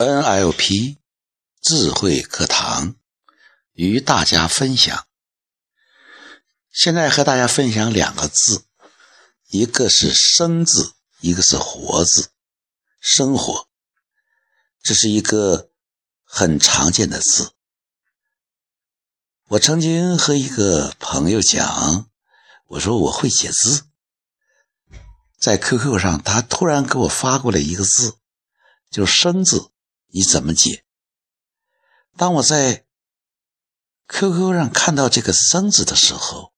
[0.00, 0.96] NLP
[1.60, 2.96] 智慧课堂
[3.72, 5.06] 与大家分享。
[6.72, 8.64] 现在和大家分享两个字，
[9.48, 12.30] 一个是“生”字，一个是“活”字。
[12.98, 13.68] 生活，
[14.82, 15.68] 这是一个
[16.24, 17.52] 很常见的字。
[19.48, 22.08] 我曾经和一个朋友讲，
[22.68, 23.82] 我说我会写字，
[25.38, 28.16] 在 QQ 上，他突然给我发过来一个字，
[28.90, 29.70] 就是“生”字。
[30.12, 30.84] 你怎么解？
[32.16, 32.84] 当我在
[34.08, 36.52] QQ 上看到这个“生”字的时候，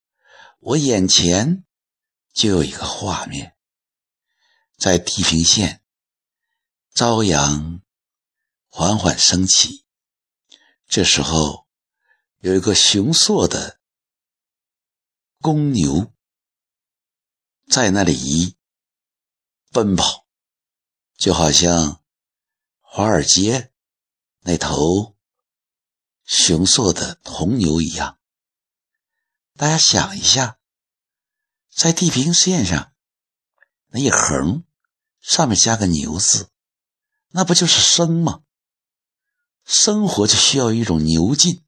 [0.58, 1.64] 我眼前
[2.32, 3.56] 就有一个画面，
[4.76, 5.82] 在地平线，
[6.94, 7.82] 朝阳
[8.68, 9.84] 缓缓升起，
[10.88, 11.66] 这时候
[12.38, 13.78] 有一个雄硕的
[15.40, 16.12] 公牛
[17.68, 18.56] 在那里
[19.70, 20.26] 奔跑，
[21.16, 22.01] 就好像。
[22.94, 23.72] 华尔街
[24.40, 25.16] 那头
[26.24, 28.18] 雄硕的铜牛一样，
[29.56, 30.58] 大家想一下，
[31.74, 32.92] 在地平线上
[33.86, 34.64] 那一横
[35.22, 36.50] 上面加个牛字，
[37.28, 38.42] 那不就是生吗？
[39.64, 41.64] 生活就需要一种牛劲，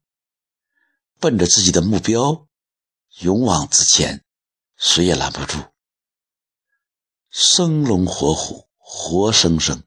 [1.19, 2.47] 奔着自己的目标
[3.21, 4.23] 勇往直前，
[4.77, 5.57] 谁也拦不住。
[7.31, 9.81] 生龙活虎，活生生。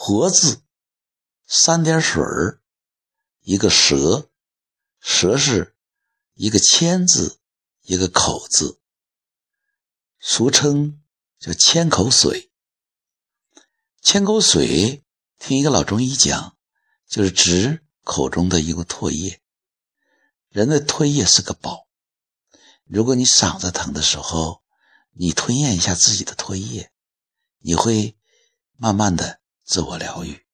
[0.00, 0.62] 活字，
[1.44, 2.62] 三点水儿，
[3.40, 4.30] 一个蛇，
[5.00, 5.76] 蛇是
[6.34, 7.40] 一个千字，
[7.82, 8.80] 一个口字，
[10.20, 11.02] 俗称
[11.40, 12.52] 叫千口水。
[14.00, 15.04] 千口水，
[15.36, 16.56] 听一个老中医讲，
[17.08, 19.42] 就是指口中的一个唾液。
[20.48, 21.88] 人的唾液是个宝，
[22.84, 24.62] 如果你嗓子疼的时候，
[25.10, 26.92] 你吞咽一下自己的唾液，
[27.58, 28.16] 你会
[28.76, 29.40] 慢慢的。
[29.68, 30.46] 自我疗愈。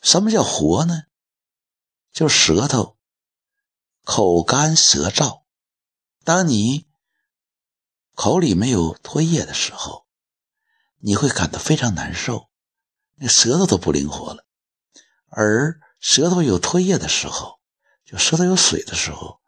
[0.00, 1.02] 什么叫活呢？
[2.12, 2.96] 就舌头
[4.04, 5.42] 口干舌燥。
[6.22, 6.86] 当你
[8.14, 10.06] 口里没有唾液的时候，
[10.98, 12.48] 你会感到非常难受，
[13.16, 14.46] 那舌头都不灵活了。
[15.26, 17.58] 而舌头有唾液的时候，
[18.04, 19.40] 就舌头有水的时候，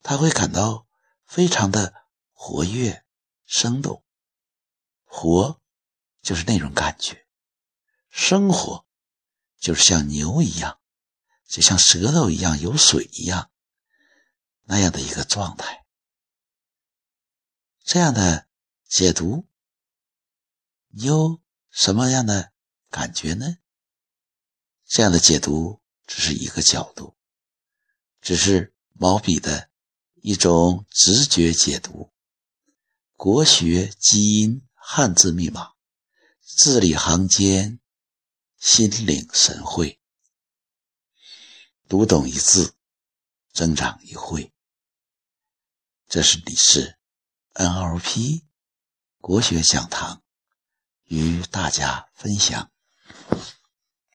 [0.00, 0.86] 他会感到
[1.26, 1.92] 非常的
[2.32, 3.04] 活跃、
[3.44, 4.04] 生动。
[5.02, 5.60] 活
[6.22, 7.23] 就是那种感觉。
[8.16, 8.86] 生活
[9.58, 10.78] 就是像牛一样，
[11.48, 13.50] 就像舌头一样有水一样
[14.62, 15.84] 那样的一个状态。
[17.82, 18.46] 这样的
[18.88, 19.48] 解读
[20.90, 22.52] 有什么样的
[22.88, 23.56] 感觉呢？
[24.86, 27.16] 这样的解读只是一个角度，
[28.20, 29.70] 只是毛笔的
[30.22, 32.12] 一种直觉解读。
[33.16, 35.72] 国学基因汉字密码，
[36.40, 37.80] 字里行间。
[38.66, 40.00] 心领神会，
[41.86, 42.74] 读懂一字，
[43.52, 44.54] 增长一会。
[46.08, 46.98] 这是李氏
[47.52, 48.46] NLP
[49.18, 50.22] 国学讲堂
[51.02, 52.72] 与大家分享。